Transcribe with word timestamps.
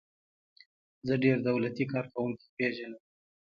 زه 1.07 1.13
ډیر 1.23 1.37
دولتی 1.49 1.85
کارکوونکي 1.93 2.47
پیژنم. 2.57 3.01